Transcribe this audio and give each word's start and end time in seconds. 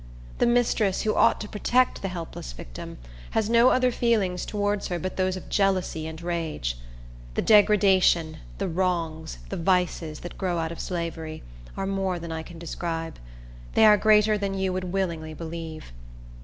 The 0.39 0.47
mistress, 0.47 1.03
who 1.03 1.13
ought 1.13 1.39
to 1.41 1.47
protect 1.47 2.01
the 2.01 2.07
helpless 2.07 2.53
victim, 2.53 2.97
has 3.37 3.51
no 3.51 3.69
other 3.69 3.91
feelings 3.91 4.47
towards 4.47 4.87
her 4.87 4.97
but 4.97 5.15
those 5.15 5.35
of 5.37 5.47
jealousy 5.47 6.07
and 6.07 6.19
rage. 6.23 6.75
The 7.35 7.43
degradation, 7.43 8.37
the 8.57 8.67
wrongs, 8.67 9.37
the 9.49 9.57
vices, 9.57 10.21
that 10.21 10.39
grow 10.39 10.57
out 10.57 10.71
of 10.71 10.79
slavery, 10.79 11.43
are 11.77 11.85
more 11.85 12.17
than 12.17 12.31
I 12.31 12.41
can 12.41 12.57
describe. 12.57 13.19
They 13.75 13.85
are 13.85 13.95
greater 13.95 14.39
than 14.39 14.55
you 14.55 14.73
would 14.73 14.85
willingly 14.85 15.35
believe. 15.35 15.91